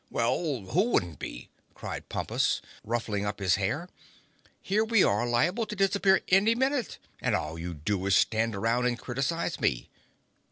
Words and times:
"Well, 0.09 0.61
who 0.61 0.89
wouldn't 0.89 1.19
be!" 1.19 1.51
cried 1.75 2.09
Pompus, 2.09 2.59
ruffling 2.83 3.23
up 3.23 3.37
his 3.39 3.53
hair. 3.57 3.87
"Here 4.59 4.83
we 4.83 5.03
are 5.03 5.27
liable 5.27 5.67
to 5.67 5.75
disappear 5.75 6.21
any 6.29 6.55
minute 6.55 6.97
and 7.19 7.35
all 7.35 7.59
you 7.59 7.75
do 7.75 8.03
is 8.07 8.15
to 8.15 8.21
stand 8.21 8.55
around 8.55 8.87
and 8.87 8.97
criticize 8.97 9.59
me. 9.61 9.91